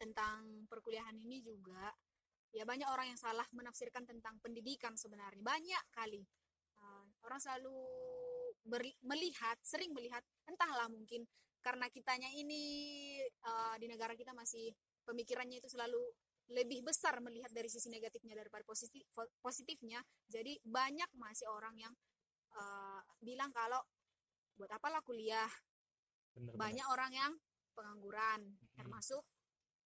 [0.00, 1.92] tentang perkuliahan ini juga
[2.50, 5.44] ya banyak orang yang salah menafsirkan tentang pendidikan sebenarnya.
[5.44, 6.24] Banyak kali.
[6.80, 7.76] Uh, orang selalu
[8.64, 11.28] ber- melihat sering melihat entahlah mungkin
[11.60, 14.72] karena kitanya ini uh, di negara kita masih
[15.04, 16.00] pemikirannya itu selalu
[16.50, 19.06] lebih besar melihat dari sisi negatifnya daripada positif
[19.38, 20.02] positifnya.
[20.26, 21.94] Jadi banyak masih orang yang
[22.58, 23.78] uh, bilang kalau
[24.58, 25.48] buat apalah kuliah.
[26.34, 27.32] Bener banyak orang yang
[27.74, 28.76] pengangguran Mm-mm.
[28.78, 29.22] termasuk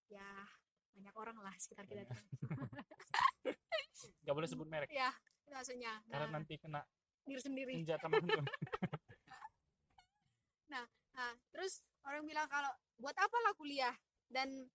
[0.09, 0.25] ya
[0.97, 2.05] banyak orang lah sekitar kita.
[4.25, 4.89] Nggak boleh sebut merek.
[4.89, 5.13] Ya
[5.45, 6.01] itu maksudnya.
[6.09, 6.81] Karena nah, nanti kena
[7.25, 7.73] diri sendiri.
[7.81, 8.45] senjata magnum
[10.73, 10.85] nah
[11.55, 13.93] terus orang bilang kalau buat apalah kuliah?
[14.25, 14.67] Dan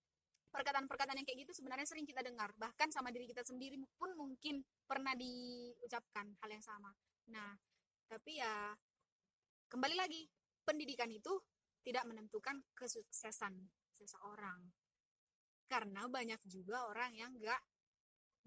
[0.49, 2.49] perkataan-perkataan yang kayak gitu sebenarnya sering kita dengar.
[2.57, 6.89] Bahkan sama diri kita sendiri pun mungkin pernah diucapkan hal yang sama.
[7.29, 7.53] Nah
[8.09, 8.73] tapi ya
[9.69, 10.25] kembali lagi
[10.65, 11.37] pendidikan itu
[11.85, 13.53] tidak menentukan kesuksesan
[13.93, 14.73] seseorang.
[15.69, 17.61] Karena banyak juga orang yang nggak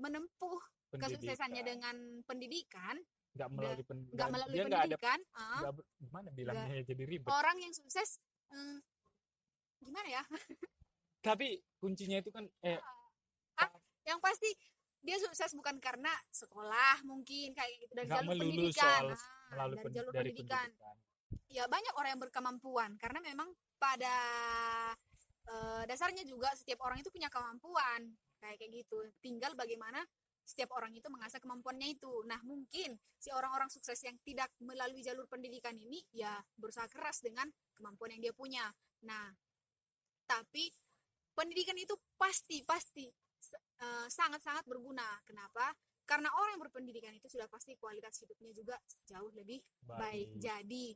[0.02, 0.58] menempuh
[0.98, 2.98] kesuksesannya dengan pendidikan.
[3.32, 7.02] Nggak melalui pen, nggak melalui dia ada pendidikan ah, nggak ber- gimana bilangnya ya, jadi
[7.08, 7.32] ribet.
[7.32, 8.20] Orang yang sukses
[8.52, 8.76] eh,
[9.80, 10.22] gimana ya
[11.22, 12.78] tapi kuncinya itu kan eh
[14.02, 14.50] yang pasti
[15.02, 19.02] dia sukses bukan karena sekolah mungkin kayak gitu dari nggak jalur pendidikan.
[19.02, 19.18] soal Ah,
[19.50, 20.68] melalui dari jalur dari pendidikan.
[20.70, 20.96] pendidikan.
[21.52, 24.16] Ya banyak orang yang berkemampuan karena memang pada
[25.42, 28.98] eh, dasarnya juga setiap orang itu punya kemampuan kayak kayak gitu.
[29.18, 30.02] Tinggal bagaimana
[30.42, 32.26] setiap orang itu mengasah kemampuannya itu.
[32.26, 37.46] Nah, mungkin si orang-orang sukses yang tidak melalui jalur pendidikan ini ya berusaha keras dengan
[37.78, 38.66] kemampuan yang dia punya.
[39.06, 39.30] Nah,
[40.26, 40.70] tapi
[41.32, 43.08] pendidikan itu pasti pasti
[43.82, 45.06] eh, sangat-sangat berguna.
[45.26, 45.72] Kenapa?
[46.02, 50.36] Karena orang yang berpendidikan itu sudah pasti kualitas hidupnya juga jauh lebih baik.
[50.38, 50.92] Jadi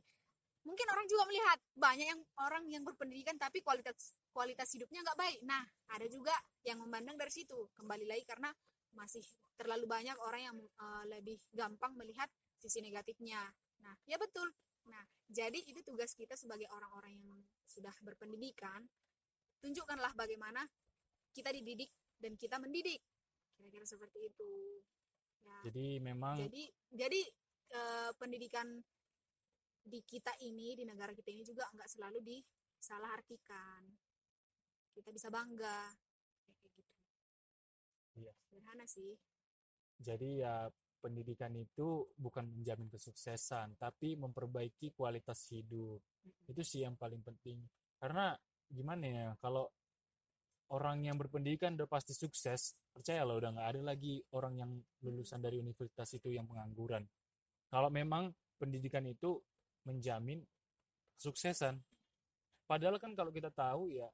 [0.67, 5.39] mungkin orang juga melihat banyak yang orang yang berpendidikan tapi kualitas kualitas hidupnya nggak baik.
[5.47, 5.63] Nah,
[5.95, 6.35] ada juga
[6.67, 7.71] yang memandang dari situ.
[7.73, 8.51] Kembali lagi karena
[8.91, 9.23] masih
[9.55, 12.27] terlalu banyak orang yang uh, lebih gampang melihat
[12.59, 13.41] sisi negatifnya.
[13.81, 14.51] Nah, ya betul.
[14.91, 17.29] Nah, jadi itu tugas kita sebagai orang-orang yang
[17.67, 18.85] sudah berpendidikan.
[19.63, 20.65] Tunjukkanlah bagaimana
[21.33, 23.01] kita dididik dan kita mendidik.
[23.57, 24.81] Kira-kira seperti itu.
[25.41, 25.57] Ya.
[25.69, 27.21] Jadi memang Jadi jadi
[27.73, 28.67] uh, pendidikan
[29.87, 33.87] di kita ini di negara kita ini juga nggak selalu disalah artikan
[34.91, 35.95] kita bisa bangga
[36.43, 36.81] kayak gitu
[38.19, 39.15] iya sederhana sih
[39.95, 40.55] jadi ya
[40.99, 46.51] pendidikan itu bukan menjamin kesuksesan tapi memperbaiki kualitas hidup mm-hmm.
[46.51, 47.63] itu sih yang paling penting
[47.95, 48.35] karena
[48.67, 49.71] gimana ya kalau
[50.71, 55.39] orang yang berpendidikan udah pasti sukses percaya loh udah nggak ada lagi orang yang lulusan
[55.39, 57.07] dari universitas itu yang pengangguran
[57.67, 59.39] kalau memang pendidikan itu
[59.83, 60.43] menjamin
[61.15, 61.79] kesuksesan.
[62.67, 64.07] Padahal kan kalau kita tahu ya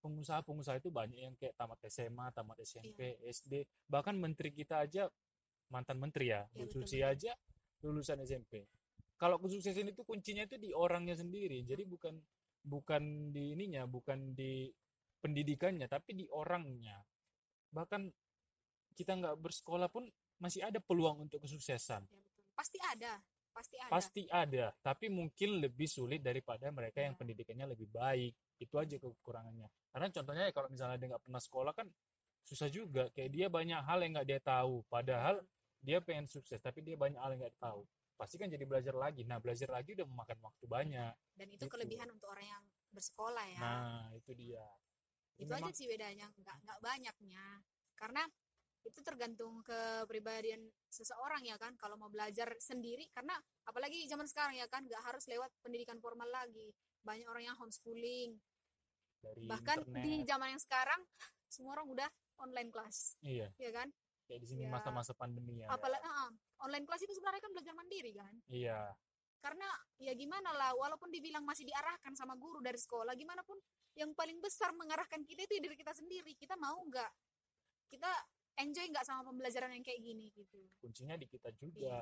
[0.00, 3.28] pengusaha-pengusaha itu banyak yang kayak tamat SMA, tamat SMP, iya.
[3.28, 5.10] SD, bahkan menteri kita aja
[5.68, 7.34] mantan menteri ya, Bu Susi aja
[7.84, 8.64] lulusan SMP.
[9.18, 11.66] Kalau kesuksesan itu kuncinya itu di orangnya sendiri.
[11.66, 12.14] Jadi bukan
[12.62, 14.70] bukan di ininya, bukan di
[15.18, 17.02] pendidikannya, tapi di orangnya.
[17.74, 18.02] Bahkan
[18.94, 20.06] kita nggak bersekolah pun
[20.38, 22.06] masih ada peluang untuk kesuksesan.
[22.06, 22.44] Ya, betul.
[22.54, 23.22] Pasti ada
[23.58, 27.10] pasti ada pasti ada tapi mungkin lebih sulit daripada mereka ya.
[27.10, 27.20] yang iya.
[27.20, 31.72] pendidikannya lebih baik itu aja kekurangannya karena contohnya ya kalau misalnya dia nggak pernah sekolah
[31.74, 31.86] kan
[32.46, 35.42] susah juga kayak dia banyak hal yang nggak dia tahu padahal
[35.82, 37.82] dia pengen sukses tapi dia banyak hal yang nggak tahu
[38.18, 39.22] pasti kan jadi belajar lagi.
[39.22, 41.70] Nah belajar lagi udah memakan waktu banyak dan itu gitu.
[41.70, 43.60] kelebihan untuk orang yang bersekolah ya.
[43.62, 44.66] Nah itu dia.
[45.38, 47.46] Itu Memang, aja sih bedanya nggak nggak banyaknya.
[47.94, 48.22] Karena
[48.82, 53.06] itu tergantung kepribadian seseorang ya kan kalau mau belajar sendiri.
[53.14, 56.74] Karena apalagi zaman sekarang ya kan nggak harus lewat pendidikan formal lagi.
[57.06, 58.34] Banyak orang yang homeschooling.
[59.22, 60.02] Dari bahkan internet.
[60.02, 61.00] di zaman yang sekarang
[61.50, 63.50] semua orang udah online kelas iya.
[63.58, 63.90] Ya kan
[64.28, 64.70] kayak di sini ya.
[64.70, 65.72] masa-masa pandemi ya.
[65.72, 66.12] Apalagi ya.
[66.28, 66.30] uh,
[66.68, 68.34] online kelas itu sebenarnya kan belajar mandiri kan?
[68.52, 68.92] Iya.
[69.40, 73.56] Karena ya gimana lah walaupun dibilang masih diarahkan sama guru dari sekolah gimana pun
[73.96, 76.36] yang paling besar mengarahkan kita itu diri kita sendiri.
[76.36, 77.10] Kita mau nggak?
[77.88, 78.10] Kita
[78.60, 80.60] enjoy nggak sama pembelajaran yang kayak gini gitu?
[80.84, 81.80] Kuncinya di kita juga.
[81.80, 82.00] Iya.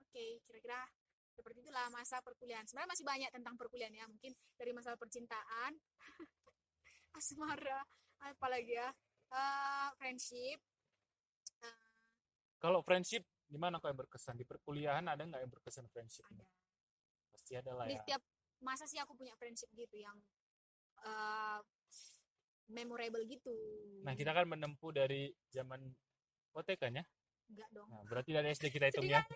[0.00, 0.80] oke okay, kira-kira
[1.34, 2.68] seperti itulah masa perkuliahan.
[2.68, 5.74] Sebenarnya masih banyak tentang perkuliahan ya mungkin dari masalah percintaan.
[7.18, 7.82] Asmara
[8.20, 8.92] apalagi ya
[9.34, 10.58] uh, friendship
[11.62, 11.88] uh,
[12.62, 16.46] kalau friendship gimana kok yang berkesan di perkuliahan ada nggak yang berkesan friendship ada.
[17.34, 18.22] pasti ada lah di ya setiap
[18.60, 20.14] masa sih aku punya friendship gitu yang
[21.04, 21.64] uh,
[22.70, 23.52] memorable gitu.
[24.06, 25.90] Nah, kita kan menempuh dari zaman
[26.54, 27.02] OTK-nya?
[27.50, 27.88] Enggak dong.
[27.90, 29.26] Nah, berarti dari SD kita hitungnya.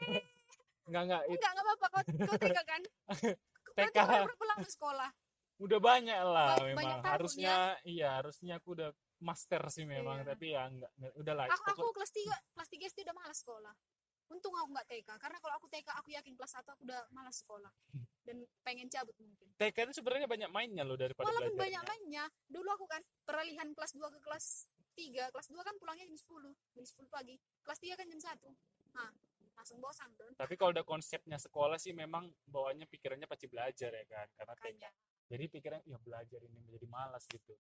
[0.87, 1.23] enggak, enggak.
[1.27, 1.99] Enggak, enggak apa-apa.
[2.31, 2.83] Kau TK kan?
[3.77, 3.99] TK.
[4.39, 5.11] pulang ke sekolah.
[5.59, 6.79] Udah banyak lah ba memang.
[6.79, 7.87] Banyak harusnya ya?
[7.87, 8.91] iya, harusnya aku udah
[9.23, 10.27] master sih memang, iya.
[10.35, 11.47] tapi ya enggak, enggak udah lah.
[11.53, 13.75] Aku, aku kelas 3, kelas 3 SD udah malas sekolah.
[14.33, 17.37] Untung aku nggak TK karena kalau aku TK aku yakin kelas 1 aku udah malas
[17.45, 17.73] sekolah.
[18.25, 19.53] Dan pengen cabut mungkin.
[19.61, 23.93] TK itu sebenarnya banyak mainnya loh daripada walaupun banyak mainnya dulu aku kan peralihan kelas
[23.93, 27.37] 2 ke kelas 3 kelas 2 kan pulangnya jam 10 jam 10 pagi.
[27.61, 29.11] Kelas 3 kan jam 1 nah
[29.59, 34.05] langsung bosan dong tapi kalau udah konsepnya sekolah sih memang bawahnya pikirannya pasti belajar ya
[34.07, 34.27] kan?
[34.39, 34.83] Karena TK
[35.29, 37.57] jadi pikiran ya belajar ini menjadi malas gitu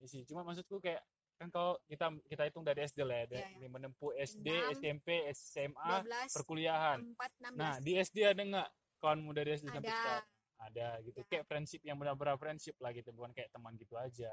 [0.00, 1.02] ini sih cuma maksudku kayak
[1.42, 3.68] kan kalau kita kita hitung dari SD lah ya, dari ya, ya.
[3.68, 6.98] menempuh SD, 6, SMP, SMA, 12, perkuliahan.
[7.18, 7.58] 4, 16.
[7.58, 8.68] Nah, di SD ada nggak
[9.02, 9.74] kawanmu dari SD ada.
[9.82, 10.26] sampai sekarang?
[10.62, 11.18] Ada gitu.
[11.18, 11.26] Ya.
[11.26, 14.30] Kayak friendship yang benar-benar friendship lah gitu, bukan kayak teman gitu aja.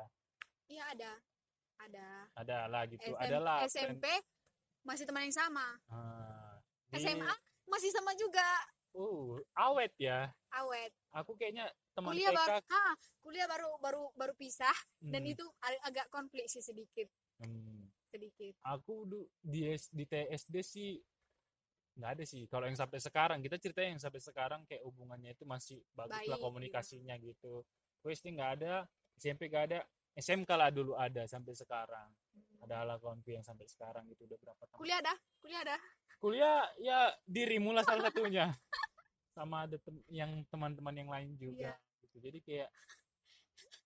[0.70, 1.12] Iya, ada.
[1.82, 2.08] Ada.
[2.38, 3.10] Ada lah gitu.
[3.10, 4.86] SM, Adalah SMP friend...
[4.86, 5.66] masih teman yang sama.
[5.90, 6.62] Ah,
[6.94, 7.02] di...
[7.02, 7.34] SMA
[7.66, 8.46] masih sama juga.
[8.94, 10.34] Uh, awet ya.
[10.54, 10.92] Awet.
[11.14, 12.38] Aku kayaknya teman kuliah TK.
[12.38, 12.84] Baru, ha,
[13.22, 14.76] kuliah baru baru baru pisah
[15.06, 15.12] hmm.
[15.14, 15.46] dan itu
[15.86, 17.08] agak konflik sih sedikit.
[17.38, 17.90] Hmm.
[18.10, 18.58] Sedikit.
[18.66, 19.06] Aku
[19.42, 20.98] di di TSD sih
[22.00, 22.48] nggak ada sih.
[22.48, 26.32] Kalau yang sampai sekarang kita cerita yang sampai sekarang kayak hubungannya itu masih bagus Baik,
[26.32, 27.26] lah komunikasinya iya.
[27.36, 27.68] gitu.
[28.00, 28.88] SD nggak ada,
[29.20, 29.80] SMP nggak ada,
[30.16, 32.08] SMK lah dulu ada sampai sekarang.
[32.32, 32.64] Hmm.
[32.64, 34.80] Ada ala konfi yang sampai sekarang itu udah berapa tahun.
[34.80, 35.82] Kuliah dah, kuliah dah.
[36.20, 38.52] Kuliah ya dirimu lah salah satunya.
[39.30, 41.72] sama ada tem yang teman-teman yang lain juga.
[41.72, 41.78] Yeah
[42.10, 42.70] gitu jadi kayak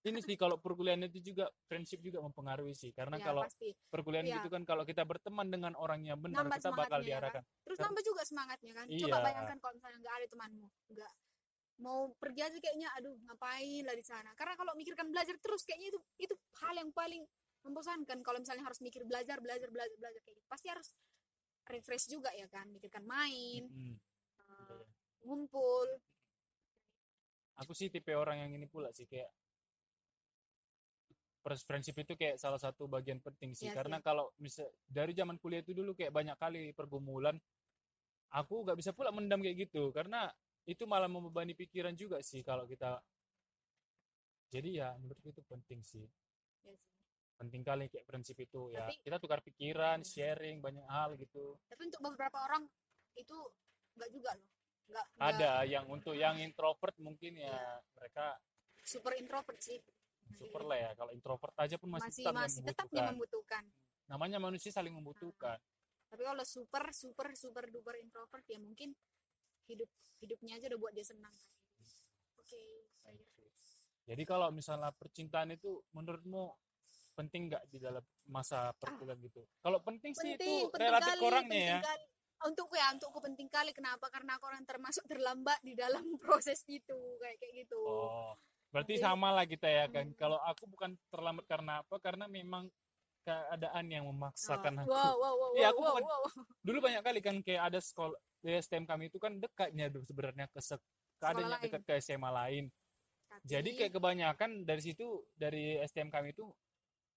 [0.04, 4.28] ini sih kalau perkuliahan itu juga friendship juga mempengaruhi sih karena ya, kalau pasti perkuliahan
[4.28, 4.36] Iya.
[4.39, 7.08] gitu kan kalau kita berteman dengan orang yang benar Nambah kita bakal ya kan?
[7.08, 9.24] diarahkan terus Ter- nambah juga semangatnya kan coba Iya.
[9.24, 11.12] bayangkan kalau misalnya nggak ada temanmu nggak
[11.84, 15.88] mau pergi aja kayaknya aduh ngapain lah di sana karena kalau mikirkan belajar terus kayaknya
[15.96, 17.24] itu itu hal yang paling
[17.63, 20.91] membosankan kalau misalnya harus mikir belajar belajar belajar belajar kayak gitu pasti harus
[21.67, 23.95] refresh juga ya kan mikirkan main Mm-mm.
[24.49, 24.84] eh,
[25.23, 25.88] ngumpul
[27.60, 29.30] aku sih tipe orang yang ini pula sih kayak
[31.43, 34.06] friendship itu kayak salah satu bagian penting sih Iya karena sih.
[34.08, 37.36] kalau misal dari zaman kuliah itu dulu kayak banyak kali pergumulan
[38.32, 40.32] aku nggak bisa pula mendam kayak gitu karena
[40.63, 43.04] itu malah membebani pikiran juga sih kalau kita
[44.54, 46.06] jadi ya menurutku itu penting ya sih.
[47.36, 48.86] Penting kali kayak prinsip itu ya.
[48.86, 50.08] Tapi- kita tukar pikiran Iya.
[50.08, 51.58] sharing banyak hal gitu.
[51.67, 52.63] Tapi untuk beberapa orang
[53.15, 53.38] itu
[53.93, 54.50] nggak juga loh.
[54.84, 57.74] Nggak ada yang untuk yang introvert mungkin ya Iya.
[57.96, 58.26] mereka
[58.84, 59.80] super introvert sih.
[60.34, 63.12] Super lah ya kalau introvert aja pun masih, masih tetap masih yang tetap membutuhkan.
[63.12, 63.63] membutuhkan.
[64.08, 65.60] Namanya manusia saling membutuhkan.
[66.10, 68.93] Tapi kalau super super super duper introvert ya mungkin
[69.65, 71.34] hidup hidupnya aja udah buat dia senang.
[72.38, 72.62] Oke.
[74.04, 76.52] Jadi kalau misalnya percintaan itu menurutmu
[77.13, 79.41] penting nggak di dalam masa perkuliahan gitu?
[79.60, 81.80] Kalau penting sih itu penting penting relatif kali orangnya penting ya.
[81.82, 82.06] kali.
[82.43, 83.71] untukku ya untukku penting kali.
[83.71, 84.06] Kenapa?
[84.10, 87.80] Karena aku orang termasuk terlambat di dalam proses itu kayak kayak gitu.
[87.80, 88.34] Oh
[88.67, 90.06] berarti Jadi- sama lah kita ya kan?
[90.06, 90.17] Hmm.
[90.17, 91.95] kalau aku bukan terlambat karena apa?
[91.97, 92.67] Karena memang
[93.21, 94.89] keadaan yang memaksakan Oh, aku.
[94.89, 96.23] wow wow wow Iya, wow, aku wow, bukan- wow.
[96.60, 100.60] dulu banyak kali kan kayak ada sekolah di STM kami itu kan dekatnya sebenarnya ke
[100.60, 100.84] sek-
[101.17, 102.65] keadaannya dekat ke SMA lain.
[103.23, 106.43] Tapi- jadi kayak kebanyakan dari situ dari STM kami itu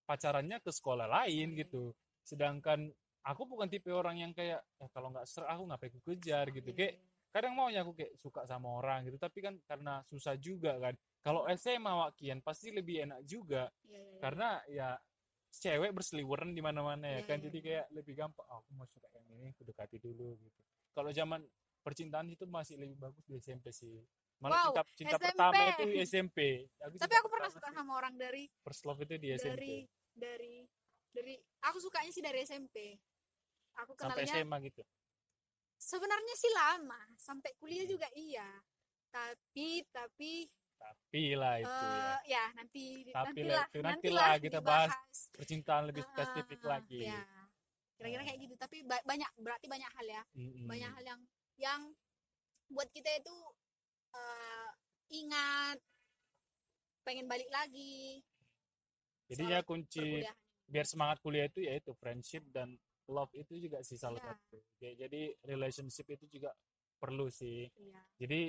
[0.07, 1.59] pacarannya ke sekolah lain Hmm.
[1.59, 1.85] gitu.
[2.23, 2.89] Sedangkan
[3.23, 6.71] aku bukan tipe orang yang kayak ya kalau nggak ser aku ngapain aku kejar gitu.
[6.73, 10.95] Kayak kadang maunya aku kayak suka sama orang gitu tapi kan karena susah juga kan.
[11.21, 13.67] Kalau SMA wakian pasti lebih enak juga.
[13.83, 14.19] Iya, iya, iya.
[14.23, 14.89] karena ya
[15.51, 17.37] cewek berseliweran di mana-mana ya Iya, kan.
[17.37, 17.65] iya, jadi iya.
[17.67, 20.61] kayak lebih gampang oh, aku mau suka yang ini aku dekati dulu gitu.
[20.95, 21.41] Kalau zaman
[21.81, 24.01] percintaan itu masih lebih bagus di SMP sih.
[24.37, 25.27] Malah Wow, cinta cinta SMP.
[25.33, 26.39] pertama itu di SMP
[26.77, 29.75] tapi cinta aku pernah suka sama orang dari first love itu di SMP dari
[30.17, 30.65] dari
[31.07, 32.97] dari aku sukanya sih dari SMP
[33.77, 34.83] aku sampai kenalnya SMA gitu?
[35.77, 38.49] Sebenarnya sih lama sampai kuliah juga iya.
[39.07, 41.97] Tapi tapi tapi lah itu ya.
[41.97, 43.93] eh, ya nanti Tapi nantilah lah itu, nantilah
[44.25, 45.19] nantilah kita bahas dibahas.
[45.33, 47.01] percintaan lebih Ah, spesifik ah, lagi.
[47.03, 47.23] ya.
[47.97, 50.23] Kira-kira kayak gitu tapi ba- banyak berarti banyak hal ya.
[50.33, 50.65] Mm-mm.
[50.65, 51.21] banyak hal yang
[51.57, 51.81] yang
[52.69, 53.37] buat kita itu
[54.13, 54.69] eh,
[55.13, 55.79] ingat
[57.03, 58.21] pengen balik lagi
[59.27, 60.07] jadinya soal kunci
[60.65, 62.75] biar semangat kuliah itu yaitu friendship dan
[63.07, 64.31] love itu juga sih salah Iya.
[64.33, 66.51] satu jadi relationship itu juga
[66.97, 68.01] perlu sih Iya.
[68.17, 68.41] jadi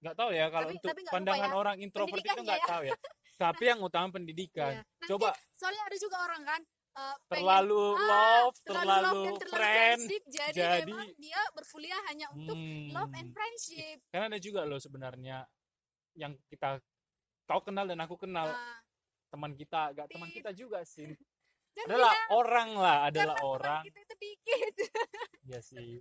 [0.00, 2.66] nggak tahu ya kalau Tapi- untuk tapi pandangan ya, orang introvert itu nggak ya.
[2.68, 2.94] tahu ya
[3.36, 4.82] tapi yang utama pendidikan Iya.
[4.84, 6.60] Nanti, coba soalnya ada juga orang kan
[6.94, 11.40] eh, pengen- terlalu ah, love terlalu terlalu, love terlalu friend friendship jadi, jadi- memang dia
[11.50, 12.86] berkuliah hanya untuk Hmm.
[12.92, 15.36] love and friendship karena ada juga loh sebenarnya
[16.14, 16.78] yang kita
[17.44, 18.78] kau kenal dan aku kenal Nah,
[19.34, 20.36] teman kita gak teman Tit.
[20.38, 21.10] kita juga sih.
[21.76, 23.82] Dan adalah kita- orang lah adalah orang.
[23.82, 24.74] kita itu dikit.
[25.50, 26.00] Ya sih.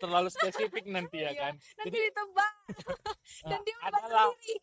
[0.00, 1.54] Terlalu spesifik nanti ya Iya, kan.
[1.54, 2.54] Nanti Jadi- ditebak.
[3.52, 4.58] Dan dia adalah sendiri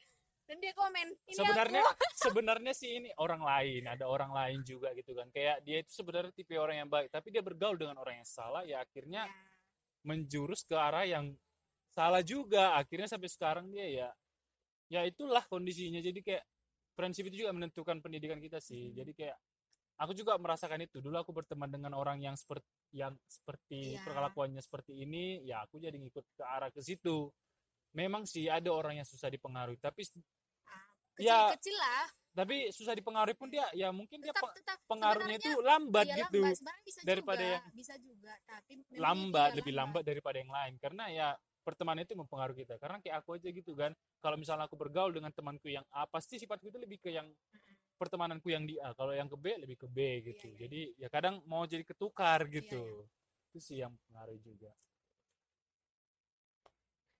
[0.47, 2.05] dan dia komen ini sebenarnya aku.
[2.15, 5.27] sebenarnya sih ini orang lain ada orang lain juga gitu kan.
[5.27, 8.63] Kayak dia itu sebenarnya tipe orang yang baik tapi dia bergaul dengan orang yang salah
[8.63, 9.35] ya akhirnya Ya,
[10.07, 11.35] menjurus ke arah yang
[11.91, 12.79] salah juga.
[12.79, 14.09] Akhirnya sampai sekarang dia ya
[14.87, 15.99] ya itulah kondisinya.
[15.99, 16.47] Jadi kayak
[16.97, 18.89] prinsip itu juga menentukan pendidikan kita sih.
[18.89, 18.97] Hmm.
[18.97, 19.37] jadi kayak
[19.97, 20.97] aku juga merasakan itu.
[20.97, 24.01] Dulu aku berteman dengan orang yang seperti yang seperti Iya.
[24.05, 27.29] perlakuannya seperti ini ya aku jadi ngikut ke arah ke situ.
[27.93, 30.05] Memang sih ada orang yang susah dipengaruhi tapi
[30.65, 30.85] ah,
[31.17, 32.05] Ya, kecil-kecil lah.
[32.37, 34.77] tapi susah dipengaruhi pun dia ya mungkin dia tetap pe- tetap.
[34.85, 36.77] pengaruhnya itu lambat iya, gitu lambat.
[36.85, 40.73] Bisa daripada juga, yang bisa juga tapi lambat lebih lambat daripada yang lain.
[40.77, 41.27] Karena ya
[41.67, 42.79] pertemanan itu mempengaruhi kita.
[42.79, 43.91] Karena kayak aku aja gitu kan
[44.23, 47.27] kalau misalnya aku bergaul dengan temanku yang A pasti sifatku itu lebih ke yang
[47.99, 48.95] pertemananku yang di A.
[48.95, 50.47] Kalau yang ke B lebih ke B gitu.
[50.47, 50.59] Iya, iya.
[50.63, 52.79] jadi ya kadang mau jadi ketukar gitu.
[52.79, 53.51] iya.
[53.51, 54.71] itu sih yang mempengaruhi juga.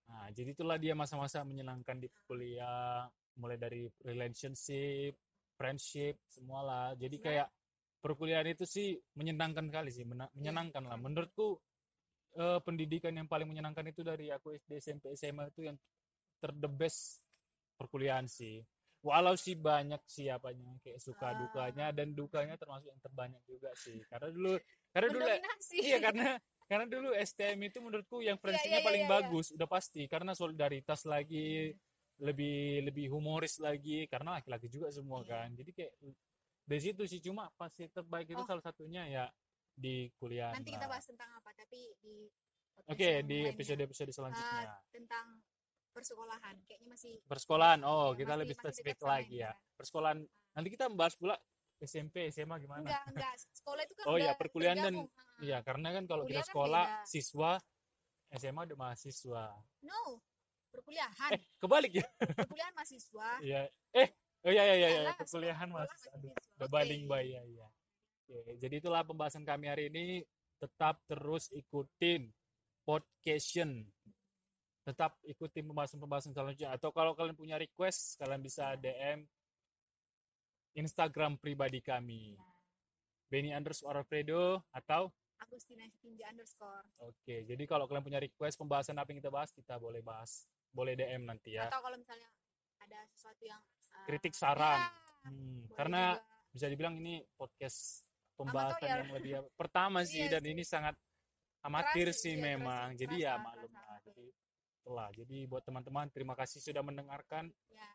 [0.08, 3.04] Nah jadi itulah dia masa-masa menyenangkan di kuliah
[3.36, 5.20] mulai dari relationship
[5.58, 6.94] friendship semualah.
[6.94, 7.48] Jadi kayak
[7.98, 10.96] perkuliahan itu sih menyenangkan kali sih menyenangkan lah.
[10.96, 11.02] Iya.
[11.02, 11.58] menurutku
[12.38, 15.76] eh, pendidikan yang paling menyenangkan itu dari aku SD SMP SMA itu yang
[16.38, 17.26] ter the best
[17.74, 18.62] perkuliahan sih
[18.98, 21.34] walau sih banyak siapanya kayak suka Ah.
[21.36, 24.52] dukanya dan dukanya termasuk yang terbanyak juga sih karena dulu
[24.90, 25.26] karena dulu
[25.86, 26.28] iya karena
[26.66, 29.16] karena dulu STM itu menurutku yang friendshipnya iya, paling iya, iya.
[29.22, 31.70] bagus udah pasti karena solidaritas lagi
[32.18, 35.30] lebih lebih humoris lagi karena laki-laki juga semua Iya.
[35.30, 35.92] kan jadi kayak
[36.68, 38.46] dari situ sih cuma pasti terbaik itu Oh.
[38.46, 39.24] salah satunya ya
[39.78, 42.26] di kuliah nanti kita bahas tentang apa tapi di
[42.84, 43.52] oke yang di lainnya.
[43.54, 45.26] episode-episode selanjutnya Ah, tentang
[45.88, 50.18] persekolahan kayaknya masih persekolahan oh Iya, kita masih- lebih spesifik lagi ya persekolahan
[50.52, 51.38] nanti kita bahas pula
[51.78, 55.06] SMP SMA gimana enggak enggak sekolah itu kan Oh iya, udah perkuliahan dan-.
[55.06, 57.06] Ah, Iya, karena kan kalau kita kan sekolah beda.
[57.06, 57.50] siswa
[58.30, 59.44] SMA udah mahasiswa.
[59.80, 60.02] no
[60.68, 62.06] perkuliahan Eh, kebalik ya?
[62.18, 63.60] perkuliahan mahasiswa Iya.
[63.92, 64.08] Eh,
[64.42, 65.12] oh iya iya iya, iya.
[65.14, 66.10] Perkuliahan mahasiswa.
[66.12, 67.66] Aduh, udah baling bay ya, iya.
[68.28, 70.20] Oke, jadi itulah pembahasan kami hari ini.
[70.60, 72.28] Tetap terus ikutin
[72.84, 73.56] podcast
[74.84, 76.76] Tetap ikutin pembahasan-pembahasan selanjutnya.
[76.76, 79.24] Atau kalau kalian punya request, kalian bisa DM
[80.76, 82.36] Instagram pribadi kami.
[83.28, 89.12] Benny underscore Alfredo atau Agustina Tinja underscore Oke, jadi kalau kalian punya request pembahasan apa
[89.12, 90.48] yang kita bahas, kita boleh bahas.
[90.68, 91.68] Boleh DM nanti ya.
[91.68, 92.28] atau kalau misalnya
[92.80, 94.84] ada sesuatu yang uh, Kritik saran.
[94.84, 94.90] ya,
[95.28, 96.24] Hmm, karena juga.
[96.54, 98.07] bisa dibilang ini podcast
[98.38, 98.98] pembahasan Amatir.
[99.02, 100.52] yang lebih pertama sih Iya dan sih.
[100.54, 100.94] ini sangat
[101.60, 102.94] amatir sih iya, memang.
[102.94, 103.46] terasa, jadi terasa, ya terasa.
[103.50, 103.98] maklum lah.
[104.06, 104.24] Jadi
[104.78, 105.08] itulah.
[105.12, 107.44] Jadi buat teman-teman terima kasih sudah mendengarkan.
[107.68, 107.90] ya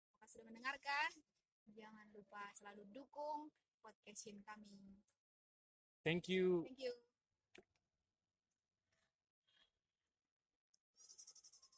[0.00, 1.10] terima kasih sudah mendengarkan
[1.68, 3.52] jangan lupa selalu dukung
[3.84, 4.96] podcast kami
[6.02, 6.62] Thank you.
[6.64, 7.05] thank you